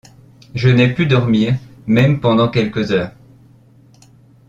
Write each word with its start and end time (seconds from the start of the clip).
Je 0.55 0.67
n’ai 0.67 0.91
pu 0.95 1.05
dormir 1.05 1.59
même 1.85 2.19
pendant 2.21 2.47
quelques 2.49 2.91
heures. 2.91 3.11